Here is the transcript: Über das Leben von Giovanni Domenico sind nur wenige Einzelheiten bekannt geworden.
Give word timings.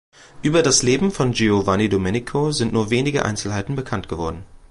Über 0.41 0.63
das 0.63 0.81
Leben 0.81 1.11
von 1.11 1.31
Giovanni 1.31 1.87
Domenico 1.87 2.51
sind 2.51 2.73
nur 2.73 2.89
wenige 2.89 3.23
Einzelheiten 3.23 3.75
bekannt 3.75 4.09
geworden. 4.09 4.43